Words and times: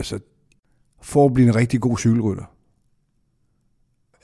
Altså, 0.00 0.18
for 1.02 1.26
at 1.26 1.34
blive 1.34 1.48
en 1.48 1.56
rigtig 1.56 1.80
god 1.80 1.98
cykelrytter, 1.98 2.44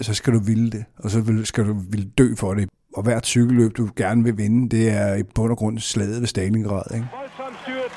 så 0.01 0.15
skal 0.15 0.33
du 0.33 0.39
ville 0.51 0.71
det, 0.71 0.85
og 0.99 1.11
så 1.11 1.21
vil- 1.21 1.47
skal 1.47 1.65
du 1.71 1.75
ville 1.93 2.07
dø 2.21 2.27
for 2.43 2.55
det. 2.55 2.69
Og 2.97 3.03
hvert 3.03 3.27
cykelløb, 3.27 3.71
du 3.77 3.85
gerne 3.97 4.21
vil 4.25 4.37
vinde, 4.43 4.61
det 4.77 4.85
er 5.01 5.15
i 5.15 5.23
bund 5.35 5.51
og 5.55 5.59
grund 5.61 5.79
slaget 5.79 6.21
ved 6.21 6.29
Stalingrad. 6.35 6.83
Ikke? 6.95 7.07
Voldsomt 7.19 7.59
styrt. 7.63 7.93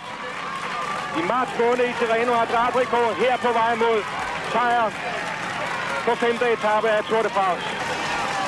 I 1.19 1.21
marts 1.33 1.51
måned 1.61 1.85
i 1.91 1.93
Tirreno 1.99 2.31
har 2.39 2.47
Drabrico 2.53 2.99
her 3.23 3.35
på 3.45 3.49
vej 3.59 3.71
mod 3.83 3.97
sejr 4.53 4.85
på 6.05 6.11
femte 6.23 6.45
etape 6.55 6.87
af 6.97 7.01
Tour 7.09 7.21
de 7.27 7.31
France. 7.37 7.65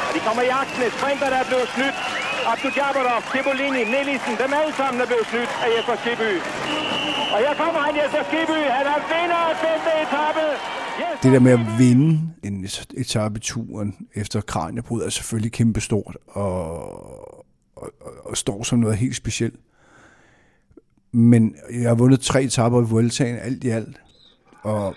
Og 0.08 0.12
de 0.16 0.20
kommer 0.28 0.44
i 0.50 0.52
aktene. 0.64 0.86
Sprinter, 0.98 1.28
der 1.34 1.40
er 1.44 1.48
blevet 1.52 1.68
snydt. 1.76 1.98
Abdul 2.52 2.72
Jabbarov, 2.80 3.22
Cipollini, 3.32 3.82
Nielsen, 3.94 4.34
dem 4.42 4.52
alle 4.60 4.74
sammen 4.80 4.98
er 5.04 5.08
blevet 5.12 5.26
snydt 5.32 5.52
af 5.64 5.68
Jesper 5.74 5.96
Skibby. 6.02 6.32
Og 7.34 7.38
her 7.44 7.54
kommer 7.62 7.80
han, 7.86 7.94
Jesper 8.00 8.24
Skibby. 8.30 8.60
Han 8.78 8.86
er 8.94 9.00
vinder 9.12 9.42
af 9.50 9.56
femte 9.64 9.92
etape. 10.04 10.46
Det 11.24 11.32
der 11.34 11.40
med 11.40 11.52
at 11.52 11.66
vinde 11.80 12.10
en 12.44 12.68
etape 12.98 13.40
turen 13.40 13.96
efter 14.14 14.42
kranjebrud 14.42 15.02
er 15.02 15.10
selvfølgelig 15.10 15.52
kæmpestort 15.52 16.18
og, 16.28 16.48
og, 17.76 17.94
og, 18.02 18.12
og 18.26 18.38
står 18.38 18.64
som 18.64 18.80
noget 18.80 18.98
helt 18.98 19.16
specielt. 19.16 19.56
Men 21.12 21.56
jeg 21.82 21.90
har 21.90 21.96
vundet 21.96 22.20
tre 22.20 22.44
etapper 22.44 22.82
i 22.82 22.86
Vueltaen, 22.86 23.36
alt 23.36 23.64
i 23.64 23.70
alt. 23.70 24.02
Og 24.64 24.96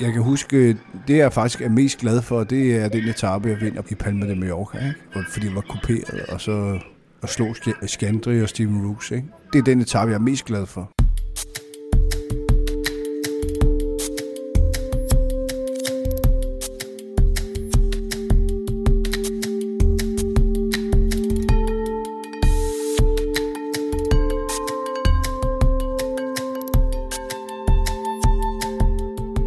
jeg 0.00 0.12
kan 0.12 0.22
huske, 0.22 0.78
det 1.08 1.16
jeg 1.16 1.32
faktisk 1.32 1.60
er 1.60 1.68
mest 1.68 1.98
glad 1.98 2.22
for, 2.22 2.44
det 2.44 2.76
er 2.76 2.88
den 2.88 3.08
etape, 3.08 3.48
jeg 3.48 3.60
vinder 3.60 3.82
i 3.90 3.94
Palma 3.94 4.28
de 4.28 4.36
Mallorca, 4.36 4.78
ikke? 4.78 5.30
Fordi 5.32 5.46
det 5.46 5.54
var 5.54 5.60
kuperet, 5.60 6.26
og 6.28 6.40
så 6.40 6.78
at 7.22 7.28
slå 7.28 7.54
Skandri 7.86 8.42
og 8.42 8.48
Steven 8.48 8.86
Roos. 8.86 9.10
Ikke? 9.10 9.26
Det 9.52 9.58
er 9.58 9.62
den 9.62 9.80
etape, 9.80 10.10
jeg 10.10 10.14
er 10.14 10.20
mest 10.20 10.44
glad 10.44 10.66
for. 10.66 10.92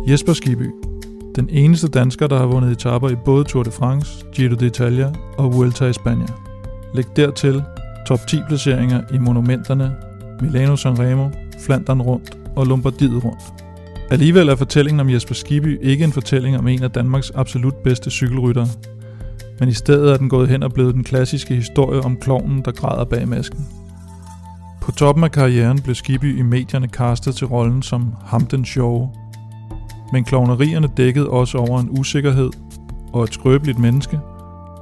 Jesper 0.09 0.34
Skiby. 0.34 0.72
Den 1.36 1.50
eneste 1.50 1.88
dansker, 1.88 2.28
der 2.28 2.38
har 2.38 2.45
vundet 2.45 2.72
etaper 2.72 3.09
i 3.09 3.16
både 3.16 3.44
Tour 3.44 3.64
de 3.64 3.72
France, 3.72 4.25
Giro 4.36 4.56
d'Italia 4.56 5.36
og 5.38 5.53
Vuelta 5.53 5.86
i 5.86 5.94
Spanien. 5.94 6.48
Læg 6.94 7.06
dertil 7.16 7.64
top 8.08 8.28
10 8.28 8.42
placeringer 8.48 9.02
i 9.14 9.18
monumenterne 9.18 9.95
Milano 10.42 10.76
Sanremo, 10.76 11.30
Flandern 11.59 12.02
rundt 12.02 12.38
og 12.56 12.66
Lombardiet 12.66 13.23
rundt. 13.23 13.42
Alligevel 14.12 14.50
er 14.50 14.56
fortællingen 14.56 15.00
om 15.00 15.09
Jesper 15.09 15.36
Skiby 15.36 15.80
ikke 15.81 16.04
en 16.04 16.12
fortælling 16.12 16.58
om 16.58 16.68
en 16.68 16.84
af 16.84 16.92
Danmarks 16.92 17.31
absolut 17.36 17.76
bedste 17.76 18.09
cykelryttere, 18.09 18.68
men 19.59 19.70
i 19.70 19.73
stedet 19.73 20.14
er 20.14 20.18
den 20.18 20.30
gået 20.30 20.50
hen 20.50 20.64
og 20.64 20.73
blevet 20.73 20.94
den 20.96 21.04
klassiske 21.04 21.56
historie 21.56 22.02
om 22.02 22.18
klovnen, 22.18 22.62
der 22.66 22.72
græder 22.72 23.06
bag 23.06 23.28
masken. 23.28 23.68
På 24.81 24.92
toppen 24.92 25.24
af 25.24 25.31
karrieren 25.31 25.81
blev 25.81 25.96
Skiby 25.96 26.40
i 26.40 26.42
medierne 26.42 26.88
castet 26.88 27.36
til 27.36 27.48
rollen 27.48 27.81
som 27.81 28.14
ham 28.26 28.48
den 28.48 28.66
sjove, 28.66 29.09
men 30.14 30.24
klovnerierne 30.24 30.88
dækkede 30.98 31.30
også 31.30 31.58
over 31.58 31.80
en 31.80 32.00
usikkerhed 32.00 32.50
og 33.14 33.24
et 33.24 33.34
skrøbeligt 33.34 33.80
menneske, 33.80 34.20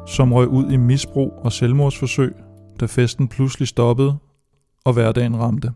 som 0.07 0.33
røg 0.33 0.47
ud 0.47 0.71
i 0.71 0.77
misbrug 0.77 1.33
og 1.37 1.51
selvmordsforsøg, 1.51 2.33
da 2.79 2.85
festen 2.85 3.27
pludselig 3.27 3.67
stoppede 3.67 4.17
og 4.85 4.93
hverdagen 4.93 5.37
ramte. 5.37 5.73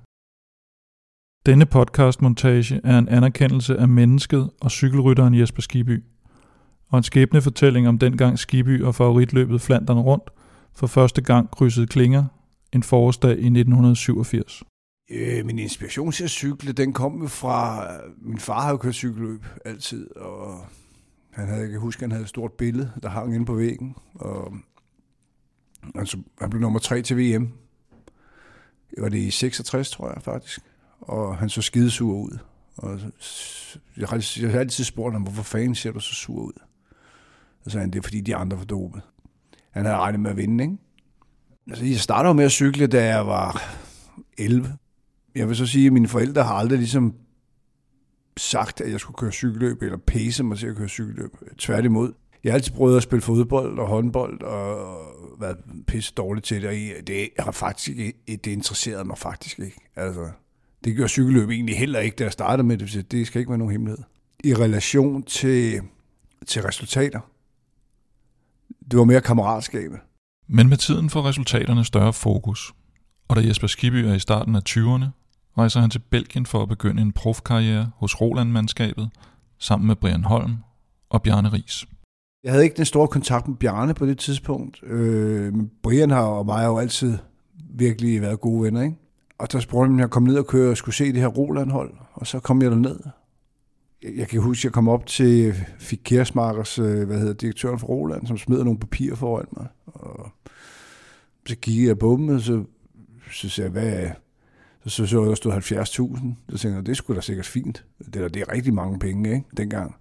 Denne 1.45 1.65
podcastmontage 1.65 2.81
er 2.83 2.97
en 2.97 3.09
anerkendelse 3.09 3.77
af 3.77 3.87
mennesket 3.87 4.49
og 4.61 4.71
cykelrytteren 4.71 5.39
Jesper 5.39 5.61
Skiby, 5.61 6.03
og 6.87 6.97
en 6.97 7.03
skæbnefortælling 7.03 7.87
om 7.87 7.99
dengang 7.99 8.39
Skiby 8.39 8.83
og 8.83 8.95
favoritløbet 8.95 9.61
Flandern 9.61 9.99
rundt 9.99 10.29
for 10.75 10.87
første 10.87 11.21
gang 11.21 11.51
krydsede 11.51 11.87
klinger 11.87 12.23
en 12.73 12.83
forårsdag 12.83 13.29
i 13.29 13.45
1987. 13.45 14.63
Øh, 15.11 15.45
min 15.45 15.59
inspiration 15.59 16.11
til 16.11 16.23
at 16.23 16.29
cykle, 16.29 16.71
den 16.71 16.93
kom 16.93 17.27
fra... 17.29 17.83
Øh, 17.93 17.99
min 18.21 18.39
far 18.39 18.61
havde 18.61 18.71
jo 18.71 18.77
kørt 18.77 18.93
cykelløb 18.93 19.45
altid, 19.65 20.15
og 20.15 20.65
han 21.33 21.47
havde, 21.47 21.61
jeg 21.61 21.69
kan 21.69 21.79
huske, 21.79 22.01
han 22.01 22.11
havde 22.11 22.23
et 22.23 22.29
stort 22.29 22.53
billede, 22.53 22.91
der 23.03 23.09
hang 23.09 23.35
inde 23.35 23.45
på 23.45 23.53
væggen, 23.53 23.95
og 24.15 24.53
altså, 25.95 26.17
han 26.41 26.49
blev 26.49 26.61
nummer 26.61 26.79
tre 26.79 27.01
til 27.01 27.17
VM. 27.17 27.51
Det 28.89 29.03
var 29.03 29.09
det 29.09 29.17
i 29.17 29.31
66, 29.31 29.91
tror 29.91 30.13
jeg 30.13 30.21
faktisk. 30.21 30.59
Og 30.99 31.37
han 31.37 31.49
så 31.49 31.61
skidesur 31.61 32.13
ud. 32.13 32.37
Og 32.77 32.99
jeg 33.97 34.07
har, 34.07 34.39
jeg 34.41 34.51
har 34.51 34.59
altid 34.59 34.83
spurgt 34.83 35.13
ham, 35.13 35.21
hvorfor 35.21 35.43
fanden 35.43 35.75
ser 35.75 35.91
du 35.91 35.99
så 35.99 36.13
sur 36.13 36.41
ud? 36.41 36.53
Og 37.59 37.63
så 37.63 37.69
sagde 37.69 37.83
han, 37.83 37.91
det 37.91 37.99
er 37.99 38.03
fordi 38.03 38.21
de 38.21 38.35
andre 38.35 38.57
var 38.57 38.63
dopet. 38.63 39.01
Han 39.71 39.85
havde 39.85 39.97
regnet 39.97 40.19
med 40.19 40.31
at 40.31 40.37
vinde, 40.37 40.63
ikke? 40.63 40.77
Altså, 41.67 41.85
jeg 41.85 41.99
startede 41.99 42.33
med 42.33 42.45
at 42.45 42.51
cykle, 42.51 42.87
da 42.87 43.05
jeg 43.05 43.27
var 43.27 43.61
11. 44.37 44.77
Jeg 45.35 45.47
vil 45.47 45.55
så 45.55 45.65
sige, 45.65 45.87
at 45.87 45.93
mine 45.93 46.07
forældre 46.07 46.43
har 46.43 46.53
aldrig 46.53 46.79
ligesom 46.79 47.15
sagt, 48.37 48.81
at 48.81 48.91
jeg 48.91 48.99
skulle 48.99 49.17
køre 49.17 49.31
cykelløb, 49.31 49.81
eller 49.81 49.97
pace 49.97 50.43
mig 50.43 50.57
til 50.57 50.67
at 50.67 50.75
køre 50.75 50.87
cykelløb. 50.87 51.31
Tværtimod. 51.57 52.13
Jeg 52.43 52.51
har 52.51 52.55
altid 52.57 52.73
prøvet 52.73 52.97
at 52.97 53.03
spille 53.03 53.21
fodbold 53.21 53.79
og 53.79 53.87
håndbold, 53.87 54.41
og 54.41 54.97
været 55.39 55.57
pisse 55.87 56.13
dårlig 56.17 56.43
til 56.43 56.61
det, 56.61 56.69
og 56.69 57.07
det 57.07 57.29
har 57.39 57.51
faktisk 57.51 57.97
ikke, 57.97 58.13
det 58.27 58.47
interesserede 58.47 59.05
mig 59.05 59.17
faktisk 59.17 59.59
ikke. 59.59 59.79
Altså, 59.95 60.29
det 60.83 60.95
gjorde 60.95 61.09
cykelløb 61.09 61.49
egentlig 61.49 61.77
heller 61.77 61.99
ikke, 61.99 62.15
da 62.15 62.23
jeg 62.23 62.31
startede 62.31 62.67
med 62.67 62.77
det, 62.77 63.11
det 63.11 63.27
skal 63.27 63.39
ikke 63.39 63.49
være 63.49 63.57
nogen 63.57 63.71
hemmelighed. 63.71 64.03
I 64.43 64.53
relation 64.55 65.23
til, 65.23 65.81
til 66.47 66.61
resultater, 66.61 67.19
det 68.91 68.99
var 68.99 69.05
mere 69.05 69.21
kammeratskabet. 69.21 69.99
Men 70.47 70.69
med 70.69 70.77
tiden 70.77 71.09
får 71.09 71.25
resultaterne 71.25 71.85
større 71.85 72.13
fokus, 72.13 72.73
og 73.27 73.35
da 73.35 73.41
Jesper 73.47 73.67
Skibby 73.67 73.95
er 73.95 74.13
i 74.13 74.19
starten 74.19 74.55
af 74.55 74.61
20'erne, 74.69 75.05
rejser 75.57 75.79
han 75.79 75.89
til 75.89 76.01
Belgien 76.09 76.45
for 76.45 76.61
at 76.61 76.69
begynde 76.69 77.01
en 77.01 77.11
profkarriere 77.11 77.91
hos 77.95 78.21
Roland-mandskabet, 78.21 79.09
sammen 79.57 79.87
med 79.87 79.95
Brian 79.95 80.23
Holm 80.23 80.55
og 81.09 81.21
Bjarne 81.21 81.53
Ries. 81.53 81.85
Jeg 82.43 82.51
havde 82.51 82.63
ikke 82.63 82.77
den 82.77 82.85
store 82.85 83.07
kontakt 83.07 83.47
med 83.47 83.55
Bjarne 83.55 83.93
på 83.93 84.05
det 84.05 84.17
tidspunkt. 84.17 84.83
Øh, 84.83 85.53
men 85.53 85.71
Brian 85.83 86.09
har 86.09 86.21
og 86.21 86.45
mig 86.45 86.57
har 86.57 86.65
jo 86.65 86.77
altid 86.77 87.17
virkelig 87.69 88.21
været 88.21 88.41
gode 88.41 88.63
venner, 88.63 88.81
ikke? 88.81 88.95
Og 89.37 89.51
der 89.51 89.59
spurgte 89.59 89.87
han, 89.87 89.93
om 89.93 89.99
jeg 89.99 90.09
kom 90.09 90.23
ned 90.23 90.37
og 90.37 90.47
køre 90.47 90.71
og 90.71 90.77
skulle 90.77 90.95
se 90.95 91.05
det 91.05 91.21
her 91.21 91.27
Roland-hold, 91.27 91.93
og 92.13 92.27
så 92.27 92.39
kom 92.39 92.61
jeg 92.61 92.71
derned. 92.71 92.99
Jeg, 94.17 94.27
kan 94.27 94.41
huske, 94.41 94.61
at 94.61 94.63
jeg 94.63 94.71
kom 94.71 94.89
op 94.89 95.05
til 95.05 95.53
Fik 95.79 95.99
Kersmarkers, 96.03 96.79
øh, 96.79 97.07
hvad 97.07 97.19
hedder 97.19 97.33
direktøren 97.33 97.79
for 97.79 97.87
Roland, 97.87 98.27
som 98.27 98.37
smed 98.37 98.63
nogle 98.63 98.79
papirer 98.79 99.15
foran 99.15 99.45
mig. 99.57 99.67
Og 99.85 100.31
så 101.47 101.55
kiggede 101.55 101.87
jeg 101.87 101.99
på 101.99 102.15
dem, 102.19 102.29
og 102.29 102.41
så, 102.41 102.63
så 103.31 103.49
sagde 103.49 103.71
jeg, 103.71 103.81
hvad 103.81 104.09
så 104.89 105.07
så, 105.07 105.15
jeg 105.15 105.21
jeg, 105.21 105.29
der 105.29 105.35
stod 105.35 105.51
70.000. 105.51 105.57
Så 106.49 106.57
tænkte 106.57 106.75
jeg, 106.75 106.85
det 106.85 106.97
skulle 106.97 107.15
da 107.15 107.21
sikkert 107.21 107.45
fint. 107.45 107.85
Det 108.13 108.15
er, 108.15 108.27
det 108.27 108.41
er 108.41 108.51
rigtig 108.51 108.73
mange 108.73 108.99
penge, 108.99 109.33
ikke, 109.33 109.45
dengang. 109.57 109.95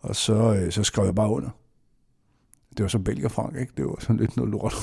Og 0.00 0.16
så, 0.16 0.54
øh, 0.54 0.72
så 0.72 0.84
skrev 0.84 1.04
jeg 1.04 1.14
bare 1.14 1.30
under. 1.30 1.50
Det 2.76 2.82
var 2.82 2.88
så 2.88 2.98
Belgier 2.98 3.28
Frank, 3.28 3.56
ikke? 3.56 3.72
Det 3.76 3.84
var 3.84 3.96
sådan 4.00 4.16
lidt 4.16 4.36
noget 4.36 4.50
lort. 4.50 4.74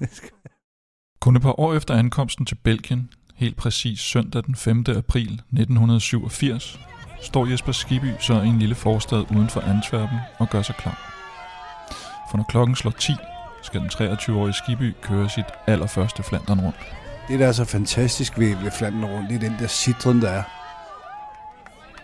Kun 1.20 1.36
et 1.36 1.42
par 1.42 1.60
år 1.60 1.74
efter 1.74 1.94
ankomsten 1.94 2.46
til 2.46 2.54
Belgien, 2.54 3.10
helt 3.34 3.56
præcis 3.56 4.00
søndag 4.00 4.44
den 4.46 4.54
5. 4.54 4.78
april 4.78 5.32
1987, 5.32 6.80
står 7.22 7.46
Jesper 7.46 7.72
Skiby 7.72 8.10
så 8.20 8.40
i 8.40 8.46
en 8.46 8.58
lille 8.58 8.74
forstad 8.74 9.24
uden 9.36 9.48
for 9.48 9.60
Antwerpen 9.60 10.18
og 10.38 10.50
gør 10.50 10.62
sig 10.62 10.74
klar. 10.74 11.10
For 12.30 12.36
når 12.36 12.44
klokken 12.48 12.76
slår 12.76 12.90
10, 12.90 13.12
skal 13.62 13.80
den 13.80 13.88
23-årige 13.88 14.54
Skiby 14.54 14.92
køre 15.02 15.28
sit 15.28 15.46
allerførste 15.66 16.22
Flandern 16.22 16.60
rundt 16.60 17.03
det, 17.28 17.40
der 17.40 17.48
er 17.48 17.52
så 17.52 17.64
fantastisk 17.64 18.38
ved, 18.38 18.56
ved 18.56 18.70
rundt, 18.82 19.30
det 19.30 19.36
er 19.36 19.48
den 19.48 19.56
der 19.58 19.66
citron, 19.66 20.20
der 20.20 20.30
er. 20.30 20.42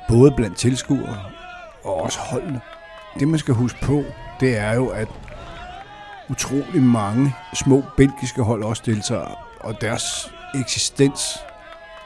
Både 0.09 0.33
blandt 0.33 0.57
tilskuere 0.57 1.19
og 1.85 2.03
også 2.03 2.19
holdene. 2.19 2.61
Det, 3.19 3.29
man 3.29 3.39
skal 3.39 3.55
huske 3.55 3.79
på, 3.83 4.05
det 4.41 4.59
er 4.59 4.73
jo, 4.75 4.87
at 4.87 5.09
utrolig 6.29 6.83
mange 6.83 7.35
små 7.55 7.85
belgiske 7.97 8.43
hold 8.43 8.63
også 8.63 8.83
deltager, 8.87 9.47
og 9.61 9.81
deres 9.81 10.33
eksistens 10.55 11.39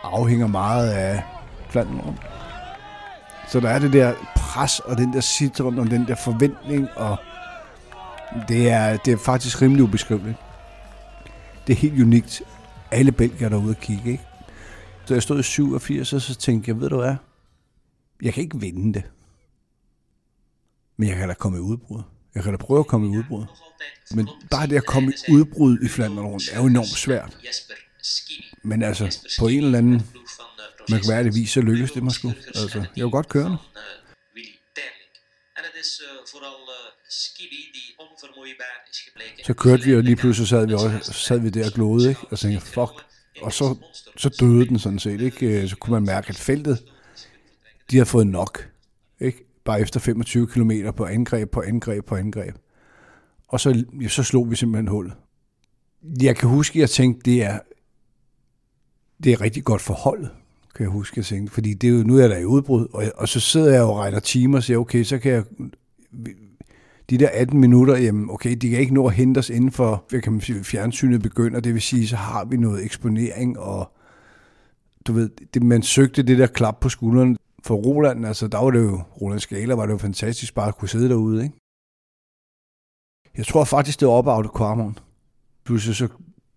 afhænger 0.02 0.46
meget 0.46 0.90
af 0.90 1.22
Flandern 1.70 2.00
rundt. 2.00 2.20
Så 3.48 3.60
der 3.60 3.68
er 3.68 3.78
det 3.78 3.92
der 3.92 4.14
pres, 4.36 4.80
og 4.80 4.98
den 4.98 5.12
der 5.12 5.20
citron, 5.20 5.78
og 5.78 5.90
den 5.90 6.06
der 6.06 6.14
forventning, 6.14 6.88
og 6.96 7.16
det 8.48 8.70
er, 8.70 8.96
det 8.96 9.12
er 9.12 9.18
faktisk 9.18 9.62
rimelig 9.62 9.84
ubeskriveligt. 9.84 10.36
Det 11.66 11.72
er 11.72 11.76
helt 11.76 12.02
unikt. 12.02 12.42
Alle 12.94 13.12
belgier 13.12 13.48
derude 13.48 13.70
og 13.70 13.80
kigge, 13.80 14.10
ikke? 14.12 14.24
Så 15.06 15.14
jeg 15.14 15.22
stod 15.22 15.40
i 15.40 15.42
87, 15.42 16.12
og 16.12 16.20
så 16.20 16.34
tænkte 16.34 16.68
jeg, 16.68 16.80
ved 16.80 16.88
du 16.88 17.00
hvad? 17.00 17.16
Jeg 18.22 18.34
kan 18.34 18.42
ikke 18.42 18.60
vinde 18.60 18.94
det. 18.94 19.02
Men 20.96 21.08
jeg 21.08 21.16
kan 21.16 21.28
da 21.28 21.34
komme 21.34 21.58
i 21.58 21.60
udbrud. 21.60 22.02
Jeg 22.34 22.42
kan 22.42 22.52
da 22.52 22.56
prøve 22.56 22.80
at 22.80 22.86
komme 22.86 23.06
i 23.06 23.18
udbrud. 23.18 23.44
Men 24.14 24.28
bare 24.50 24.66
det 24.66 24.76
at 24.76 24.86
komme 24.86 25.12
i 25.12 25.32
udbrud 25.32 25.78
i 25.82 25.88
Flandern 25.88 26.26
rundt 26.26 26.52
er 26.52 26.60
jo 26.60 26.66
enormt 26.66 26.88
svært. 26.88 27.36
Men 28.62 28.82
altså, 28.82 29.28
på 29.38 29.48
en 29.48 29.64
eller 29.64 29.78
anden 29.78 30.02
mærkværdigvis 30.90 31.50
så 31.50 31.60
lykkes 31.60 31.92
det 31.92 32.02
mig 32.02 32.12
sgu. 32.12 32.32
Altså, 32.46 32.84
jeg 32.96 33.04
var 33.04 33.10
godt 33.10 33.28
kørende. 33.28 33.58
En 34.36 34.42
det 35.56 35.82
er 36.00 36.26
vooral 36.32 36.54
så 39.44 39.54
kørte 39.54 39.82
vi, 39.84 39.94
og 39.94 40.02
lige 40.02 40.16
pludselig 40.16 40.48
sad 40.48 40.66
vi, 40.66 40.72
også, 40.74 41.12
sad 41.12 41.38
vi 41.40 41.50
der 41.50 41.66
og 41.66 41.72
glodede, 41.72 42.08
ikke? 42.08 42.20
Og 42.30 42.38
tænkte, 42.38 42.66
fuck. 42.66 42.92
Og 43.42 43.52
så, 43.52 43.76
så 44.16 44.28
døde 44.28 44.68
den 44.68 44.78
sådan 44.78 44.98
set, 44.98 45.20
ikke? 45.20 45.46
Øh, 45.46 45.68
så 45.68 45.76
kunne 45.76 45.92
man 45.92 46.02
mærke, 46.02 46.28
at 46.28 46.36
feltet, 46.36 46.84
de 47.90 47.98
har 47.98 48.04
fået 48.04 48.26
nok, 48.26 48.68
ikke? 49.20 49.44
Bare 49.64 49.80
efter 49.80 50.00
25 50.00 50.46
km 50.46 50.70
på 50.96 51.04
angreb, 51.04 51.50
på 51.50 51.60
angreb, 51.60 52.04
på 52.04 52.16
angreb. 52.16 52.54
Og 53.48 53.60
så, 53.60 53.84
ja, 54.02 54.08
så 54.08 54.22
slog 54.22 54.50
vi 54.50 54.56
simpelthen 54.56 54.88
hul. 54.88 55.12
Jeg 56.22 56.36
kan 56.36 56.48
huske, 56.48 56.76
at 56.76 56.80
jeg 56.80 56.90
tænkte, 56.90 57.30
det 57.30 57.42
er, 57.42 57.58
det 59.24 59.32
er 59.32 59.40
rigtig 59.40 59.64
godt 59.64 59.82
for 59.82 59.94
holdet, 59.94 60.30
kan 60.74 60.82
jeg 60.82 60.90
huske, 60.90 61.18
jeg 61.18 61.24
tænkte. 61.24 61.54
Fordi 61.54 61.74
det 61.74 61.88
er 61.88 61.92
jo, 61.92 62.02
nu 62.02 62.18
er 62.18 62.28
der 62.28 62.36
i 62.36 62.44
udbrud, 62.44 62.86
og, 62.92 63.04
og 63.16 63.28
så 63.28 63.40
sidder 63.40 63.72
jeg 63.72 63.82
og 63.82 63.96
regner 63.96 64.20
timer 64.20 64.58
og 64.58 64.62
siger, 64.62 64.78
okay, 64.78 65.04
så 65.04 65.18
kan 65.18 65.32
jeg... 65.32 65.44
De 67.10 67.18
der 67.18 67.28
18 67.32 67.60
minutter, 67.60 67.96
jamen 67.96 68.30
okay, 68.30 68.56
de 68.56 68.70
kan 68.70 68.78
ikke 68.78 68.94
nå 68.94 69.06
at 69.06 69.14
hente 69.14 69.38
os 69.38 69.50
inden 69.50 69.72
for, 69.72 70.04
hvad 70.10 70.20
kan 70.20 70.32
man 70.32 70.40
sige, 70.40 70.64
fjernsynet 70.64 71.22
begynder, 71.22 71.60
det 71.60 71.74
vil 71.74 71.82
sige, 71.82 72.08
så 72.08 72.16
har 72.16 72.44
vi 72.44 72.56
noget 72.56 72.84
eksponering, 72.84 73.58
og 73.58 73.92
du 75.06 75.12
ved, 75.12 75.30
det, 75.54 75.62
man 75.62 75.82
søgte 75.82 76.22
det 76.22 76.38
der 76.38 76.46
klap 76.46 76.80
på 76.80 76.88
skulderen 76.88 77.36
for 77.64 77.74
Roland, 77.74 78.26
altså 78.26 78.48
der 78.48 78.58
var 78.58 78.70
det 78.70 78.82
jo, 78.82 79.02
Roland 79.20 79.40
Skala 79.40 79.74
var 79.74 79.86
det 79.86 79.92
jo 79.92 79.98
fantastisk 79.98 80.54
bare 80.54 80.68
at 80.68 80.76
kunne 80.78 80.88
sidde 80.88 81.08
derude, 81.08 81.42
ikke? 81.44 81.54
Jeg 83.36 83.46
tror 83.46 83.64
faktisk, 83.64 84.00
det 84.00 84.08
var 84.08 84.14
op 84.14 84.28
af 84.28 84.52
Kvarmon. 84.52 84.98
Pludselig 85.64 85.96
så 85.96 86.08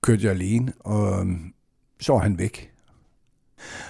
kørte 0.02 0.24
jeg 0.24 0.32
alene, 0.32 0.74
og 0.80 1.20
øhm, 1.20 1.54
så 2.00 2.14
var 2.14 2.20
han 2.20 2.38
væk. 2.38 2.72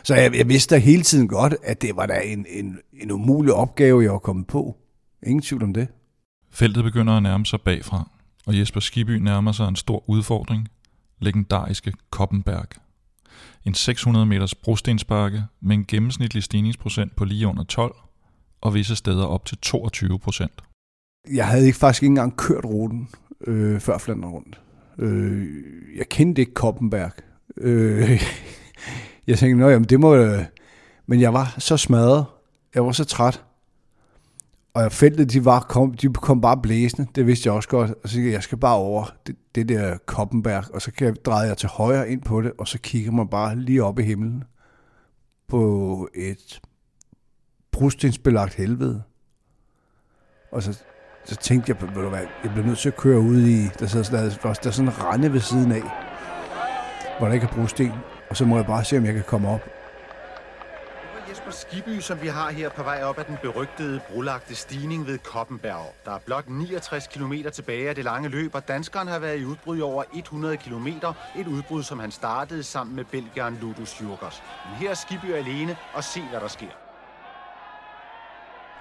Så 0.04 0.16
jeg, 0.16 0.36
jeg 0.36 0.50
vidste 0.50 0.76
da 0.76 0.80
hele 0.80 1.04
tiden 1.04 1.28
godt, 1.28 1.56
at 1.64 1.82
det 1.82 1.96
var 1.96 2.06
da 2.06 2.20
en, 2.20 2.46
en, 2.50 2.80
en 2.94 3.12
umulig 3.12 3.54
opgave, 3.54 4.04
jeg 4.04 4.12
var 4.12 4.20
kommet 4.20 4.48
på. 4.48 4.76
Ingen 5.24 5.42
tvivl 5.42 5.64
om 5.64 5.74
det. 5.74 5.88
Feltet 6.58 6.84
begynder 6.84 7.14
at 7.14 7.24
nærme 7.24 7.46
sig 7.46 7.62
bagfra, 7.62 8.10
og 8.48 8.60
Jesper 8.60 8.80
Skiby 8.80 9.12
nærmer 9.12 9.52
sig 9.52 9.68
en 9.68 9.76
stor 9.76 10.10
udfordring, 10.10 10.68
legendariske 11.20 11.94
Koppenberg. 12.10 12.68
En 13.66 13.74
600 13.74 14.26
meters 14.26 14.56
brostensbakke 14.56 15.44
med 15.62 15.76
en 15.76 15.86
gennemsnitlig 15.86 16.44
stigningsprocent 16.44 17.16
på 17.16 17.26
lige 17.26 17.48
under 17.48 17.64
12, 17.64 17.96
og 18.62 18.74
visse 18.74 18.96
steder 18.96 19.26
op 19.26 19.46
til 19.46 19.58
22 19.58 20.20
procent. 20.20 20.64
Jeg 21.34 21.48
havde 21.48 21.66
ikke 21.66 21.78
faktisk 21.78 22.04
ikke 22.04 22.12
engang 22.12 22.38
kørt 22.38 22.66
ruten 22.66 23.10
øh, 23.48 23.80
før 23.80 23.98
Flandern 23.98 24.32
rundt. 24.32 24.62
Øh, 25.00 25.48
jeg 25.98 26.10
kendte 26.10 26.42
ikke 26.42 26.54
Koppenberg. 26.54 27.12
Øh, 27.58 28.22
jeg 29.28 29.38
tænkte, 29.38 29.60
nå 29.60 29.70
jamen 29.70 29.88
det 29.88 30.00
må... 30.00 30.16
Øh. 30.16 30.46
Men 31.06 31.22
jeg 31.22 31.34
var 31.34 31.56
så 31.58 31.78
smadret. 31.78 32.26
Jeg 32.76 32.86
var 32.86 32.92
så 32.92 33.06
træt. 33.06 33.44
Og 34.78 34.92
feltet, 34.92 35.34
de, 35.34 35.46
var, 35.46 35.60
kom, 35.60 35.94
de 35.94 36.14
kom 36.14 36.42
bare 36.42 36.58
blæsende. 36.58 37.08
Det 37.16 37.28
vidste 37.28 37.48
jeg 37.48 37.54
også 37.54 37.70
godt. 37.70 37.94
Og 38.04 38.10
så 38.10 38.20
jeg, 38.20 38.32
jeg 38.32 38.44
skal 38.44 38.58
bare 38.58 38.76
over 38.76 39.06
det, 39.28 39.36
det 39.56 39.70
der 39.70 39.98
Koppenberg. 40.06 40.64
Og 40.74 40.82
så 40.82 40.92
kan 40.92 41.08
jeg, 41.08 41.16
dreje 41.26 41.48
jeg 41.48 41.58
til 41.58 41.70
højre 41.70 42.10
ind 42.10 42.22
på 42.22 42.42
det. 42.42 42.52
Og 42.58 42.68
så 42.68 42.80
kigger 42.80 43.12
man 43.12 43.28
bare 43.28 43.56
lige 43.56 43.84
op 43.84 44.00
i 44.00 44.04
himlen. 44.04 44.44
På 45.48 46.10
et 46.16 46.60
brustensbelagt 47.72 48.54
helvede. 48.54 49.04
Og 50.52 50.64
så, 50.64 50.84
så 51.26 51.36
tænkte 51.36 51.72
jeg, 51.72 51.96
ved 51.96 52.04
du 52.04 52.10
hvad, 52.10 52.20
jeg 52.44 52.52
bliver 52.52 52.66
nødt 52.66 52.78
til 52.78 52.90
at 52.90 52.98
køre 52.98 53.20
ud 53.20 53.42
i, 53.42 53.68
der, 53.80 53.88
sidder, 53.88 54.10
der, 54.10 54.30
der, 54.30 54.54
der 54.54 54.68
er 54.68 54.72
sådan 54.72 54.92
en 54.92 55.04
rende 55.04 55.34
ved 55.34 55.40
siden 55.40 55.72
af, 55.72 55.84
hvor 57.18 57.28
der 57.28 57.34
ikke 57.34 57.48
er 57.48 57.56
brosten. 57.56 57.92
Og 58.30 58.38
så 58.38 58.46
må 58.46 58.56
jeg 58.56 58.66
bare 58.66 58.84
se, 58.84 58.98
om 58.98 59.06
jeg 59.06 59.14
kan 59.14 59.24
komme 59.28 59.50
op. 59.50 59.77
Det 61.48 61.56
Skiby, 61.56 62.00
som 62.00 62.22
vi 62.22 62.28
har 62.28 62.52
her 62.52 62.70
på 62.70 62.84
vej 62.84 63.04
op 63.04 63.20
ad 63.20 63.24
den 63.24 63.38
berygtede 63.42 64.00
brulagte 64.10 64.56
stigning 64.56 65.08
ved 65.08 65.18
Koppenberg. 65.18 65.94
Der 66.06 66.12
er 66.12 66.20
blot 66.26 66.50
69 66.50 67.08
km 67.08 67.34
tilbage 67.54 67.90
af 67.90 67.96
det 67.96 68.04
lange 68.04 68.30
løb, 68.30 68.56
og 68.56 68.68
danskeren 68.68 69.08
har 69.08 69.20
været 69.20 69.40
i 69.40 69.46
udbrud 69.46 69.78
i 69.78 69.82
over 69.82 70.04
100 70.14 70.58
km. 70.58 70.88
Et 71.36 71.48
udbrud, 71.48 71.84
som 71.84 72.00
han 72.00 72.12
startede 72.12 72.64
sammen 72.64 72.96
med 72.96 73.04
belgieren 73.04 73.58
Ludus 73.62 74.02
Jurgers. 74.02 74.44
Men 74.66 74.76
her 74.76 74.90
er 74.90 74.94
Skiby 74.94 75.34
alene, 75.34 75.78
og 75.94 76.04
se, 76.04 76.22
hvad 76.22 76.40
der 76.40 76.48
sker. 76.48 76.72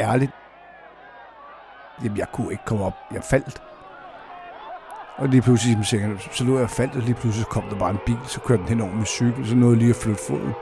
Ærligt. 0.01 0.33
Jamen, 2.05 2.19
jeg 2.19 2.27
kunne 2.33 2.53
ikke 2.53 2.65
komme 2.65 2.85
op. 2.85 2.95
Jeg 3.13 3.25
faldt. 3.25 3.63
Og 5.17 5.29
lige 5.29 5.43
pludselig, 5.43 5.87
så, 5.87 6.29
så 6.33 6.45
lå 6.45 6.59
jeg 6.59 6.71
faldt, 6.71 6.97
og 6.97 7.03
lige 7.03 7.15
pludselig 7.15 7.47
kom 7.47 7.63
der 7.71 7.79
bare 7.79 7.91
en 7.91 7.99
bil, 8.07 8.19
så 8.27 8.41
kørte 8.41 8.61
den 8.61 8.69
hen 8.69 8.81
over 8.81 8.93
min 8.93 9.07
cykel, 9.07 9.49
så 9.49 9.55
nåede 9.55 9.75
jeg 9.75 9.79
lige 9.79 9.91
at 9.91 9.97
flytte 9.97 10.23
foden. 10.29 10.55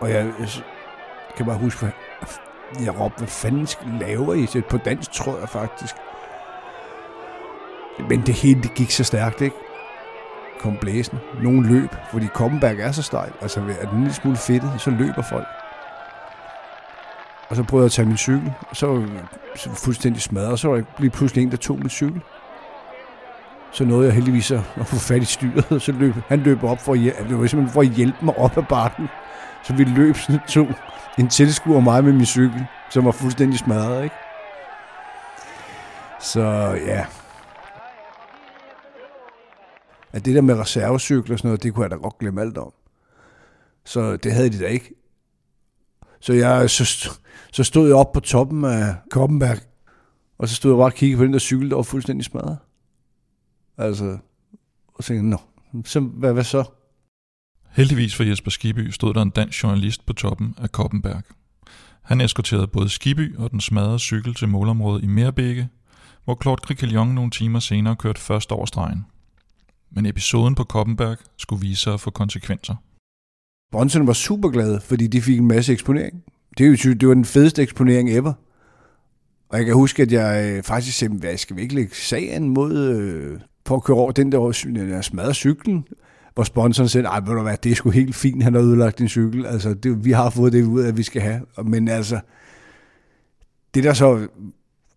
Og 0.00 0.10
jeg, 0.10 0.32
jeg 0.40 0.48
kan 1.36 1.46
bare 1.46 1.58
huske, 1.58 1.86
at 1.86 2.40
jeg 2.84 3.00
råbte, 3.00 3.18
hvad 3.18 3.28
fanden 3.28 3.68
laver 4.00 4.34
I? 4.34 4.46
Så 4.46 4.62
på 4.70 4.76
dansk 4.76 5.12
tror 5.12 5.38
jeg 5.38 5.48
faktisk. 5.48 5.94
Men 8.08 8.22
det 8.26 8.34
hele 8.34 8.62
det 8.62 8.74
gik 8.74 8.90
så 8.90 9.04
stærkt, 9.04 9.40
ikke? 9.40 9.56
Kom 10.60 10.76
blæsen. 10.76 11.18
Nogen 11.42 11.66
løb, 11.66 11.90
fordi 12.10 12.26
Koppenberg 12.26 12.78
er 12.78 12.92
så 12.92 13.02
stejl. 13.02 13.32
Altså, 13.40 13.60
er 13.80 13.88
den 13.90 13.98
lille 13.98 14.14
smule 14.14 14.36
fedtet, 14.36 14.72
så 14.78 14.90
løber 14.90 15.22
folk. 15.22 15.46
Og 17.48 17.56
så 17.56 17.62
prøvede 17.62 17.82
jeg 17.84 17.86
at 17.86 17.92
tage 17.92 18.06
min 18.06 18.16
cykel, 18.16 18.52
og 18.70 18.76
så 18.76 18.86
var 18.86 19.00
jeg 19.00 19.72
fuldstændig 19.74 20.22
smadret, 20.22 20.52
og 20.52 20.58
så 20.58 20.68
var 20.68 20.76
der 20.76 20.82
lige 20.98 21.10
pludselig 21.10 21.42
en, 21.42 21.50
der 21.50 21.56
tog 21.56 21.78
min 21.78 21.88
cykel. 21.88 22.22
Så 23.72 23.84
nåede 23.84 24.06
jeg 24.06 24.14
heldigvis 24.14 24.50
at 24.50 24.60
få 24.84 24.96
fat 24.96 25.22
i 25.22 25.24
styret, 25.24 25.72
og 25.72 25.80
så 25.80 25.92
løb, 25.92 26.14
han 26.28 26.40
løb 26.40 26.64
op 26.64 26.80
for 26.80 26.92
at, 26.92 26.98
det 26.98 27.38
var 27.40 27.46
simpelthen 27.46 27.68
for 27.68 27.80
at 27.80 27.86
hjælpe 27.86 28.18
mig 28.22 28.38
op 28.38 28.58
ad 28.58 28.62
bakken. 28.62 29.08
Så 29.66 29.74
vi 29.74 29.84
løb 29.84 30.16
sådan 30.16 30.40
to, 30.48 30.66
en 31.18 31.28
tilskuer 31.28 31.80
mig 31.80 32.04
med 32.04 32.12
min 32.12 32.26
cykel, 32.26 32.66
som 32.90 33.04
var 33.04 33.10
fuldstændig 33.12 33.58
smadret, 33.58 34.04
ikke? 34.04 34.16
Så 36.20 36.42
ja. 36.86 37.06
At 40.12 40.24
det 40.24 40.34
der 40.34 40.40
med 40.40 40.58
reservecykler 40.58 41.34
og 41.34 41.38
sådan 41.38 41.48
noget, 41.48 41.62
det 41.62 41.74
kunne 41.74 41.82
jeg 41.82 41.90
da 41.90 41.96
godt 41.96 42.18
glemme 42.18 42.40
alt 42.40 42.58
om. 42.58 42.72
Så 43.84 44.16
det 44.16 44.32
havde 44.32 44.50
de 44.50 44.60
da 44.60 44.66
ikke. 44.66 44.94
Så 46.20 46.32
jeg 46.32 46.70
så, 46.70 47.10
så 47.52 47.64
stod 47.64 47.88
jeg 47.88 47.96
op 47.96 48.12
på 48.12 48.20
toppen 48.20 48.64
af 48.64 48.94
Koppenberg, 49.10 49.58
og 50.38 50.48
så 50.48 50.54
stod 50.54 50.72
jeg 50.72 50.76
bare 50.76 50.86
og 50.86 50.94
kiggede 50.94 51.18
på 51.18 51.24
den 51.24 51.32
der 51.32 51.38
cykel, 51.38 51.70
der 51.70 51.76
var 51.76 51.82
fuldstændig 51.82 52.24
smadret. 52.24 52.58
Altså, 53.78 54.18
og 54.94 55.04
tænkte, 55.04 55.28
nå, 55.28 55.38
så, 55.84 56.00
hvad, 56.00 56.32
hvad 56.32 56.44
så? 56.44 56.64
Heldigvis 57.76 58.14
for 58.14 58.24
Jesper 58.24 58.50
Skiby 58.50 58.90
stod 58.90 59.14
der 59.14 59.22
en 59.22 59.30
dansk 59.30 59.62
journalist 59.62 60.06
på 60.06 60.12
toppen 60.12 60.54
af 60.58 60.72
Koppenberg. 60.72 61.22
Han 62.02 62.20
eskorterede 62.20 62.66
både 62.66 62.88
Skiby 62.88 63.36
og 63.36 63.50
den 63.50 63.60
smadrede 63.60 63.98
cykel 63.98 64.34
til 64.34 64.48
målområdet 64.48 65.04
i 65.04 65.06
Merbække, 65.06 65.68
hvor 66.24 66.38
Claude 66.42 66.60
Criquelion 66.64 67.08
nogle 67.08 67.30
timer 67.30 67.58
senere 67.58 67.96
kørte 67.96 68.20
først 68.20 68.52
over 68.52 68.66
stregen. 68.66 69.06
Men 69.90 70.06
episoden 70.06 70.54
på 70.54 70.64
Koppenberg 70.64 71.16
skulle 71.36 71.60
vise 71.60 71.82
sig 71.82 71.94
at 71.94 72.00
få 72.00 72.10
konsekvenser. 72.10 72.74
Bronson 73.72 74.06
var 74.06 74.12
super 74.12 74.48
glad, 74.48 74.80
fordi 74.80 75.06
de 75.06 75.22
fik 75.22 75.38
en 75.38 75.48
masse 75.48 75.72
eksponering. 75.72 76.24
Det, 76.58 76.66
er 76.66 76.68
jo, 76.68 76.94
det 76.94 77.08
var 77.08 77.14
den 77.14 77.24
fedeste 77.24 77.62
eksponering 77.62 78.10
ever. 78.10 78.32
Og 79.48 79.58
jeg 79.58 79.66
kan 79.66 79.74
huske, 79.74 80.02
at 80.02 80.12
jeg 80.12 80.56
øh, 80.56 80.62
faktisk 80.62 80.98
sagde, 80.98 81.14
hvad 81.14 81.36
skal 81.36 81.56
vi 81.56 81.62
ikke 81.62 81.74
lægge 81.74 81.94
sagen 81.94 82.48
mod 82.48 82.76
øh, 82.76 83.40
på 83.64 83.74
at 83.74 83.84
køre 83.84 83.96
over 83.96 84.12
den 84.12 84.32
der, 84.32 84.38
der 84.74 85.02
smadrede 85.02 85.34
cyklen? 85.34 85.84
Hvor 86.36 86.44
sponsoren 86.44 86.88
siger, 86.88 87.02
nej, 87.02 87.20
ved 87.20 87.34
du 87.34 87.42
hvad, 87.42 87.56
det 87.56 87.72
er 87.72 87.76
sgu 87.76 87.90
helt 87.90 88.14
fint, 88.14 88.42
han 88.42 88.54
har 88.54 88.60
ødelagt 88.60 88.98
din 88.98 89.08
cykel. 89.08 89.46
Altså, 89.46 89.74
det, 89.74 90.04
vi 90.04 90.12
har 90.12 90.30
fået 90.30 90.52
det 90.52 90.64
ud 90.64 90.80
af, 90.80 90.88
at 90.88 90.96
vi 90.96 91.02
skal 91.02 91.22
have. 91.22 91.40
Men 91.64 91.88
altså, 91.88 92.20
det 93.74 93.84
der 93.84 93.92
så 93.92 94.28